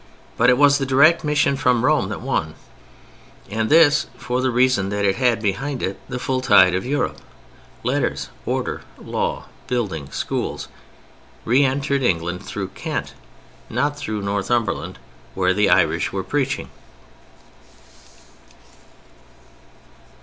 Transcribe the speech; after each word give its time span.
But 0.35 0.49
it 0.49 0.57
was 0.57 0.79
the 0.79 0.85
direct 0.87 1.23
mission 1.23 1.55
from 1.55 1.85
Rome 1.85 2.09
that 2.09 2.21
won, 2.21 2.55
and 3.51 3.69
this 3.69 4.07
for 4.17 4.41
the 4.41 4.49
reason 4.49 4.89
that 4.89 5.05
it 5.05 5.17
had 5.17 5.39
behind 5.43 5.83
it 5.83 5.99
the 6.09 6.17
full 6.17 6.41
tide 6.41 6.73
of 6.73 6.87
Europe. 6.87 7.21
Letters, 7.83 8.29
order, 8.47 8.81
law, 8.99 9.45
building, 9.67 10.09
schools, 10.09 10.69
re 11.45 11.63
entered 11.63 12.01
England 12.01 12.43
through 12.43 12.69
Kent—not 12.69 13.95
through 13.95 14.23
Northumberland 14.23 14.97
where 15.35 15.53
the 15.53 15.69
Irish 15.69 16.11
were 16.11 16.23
preaching. 16.23 16.71